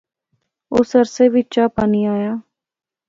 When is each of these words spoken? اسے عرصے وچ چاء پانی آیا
اسے 0.75 0.97
عرصے 1.01 1.25
وچ 1.33 1.47
چاء 1.53 1.67
پانی 1.75 2.01
آیا 2.15 2.31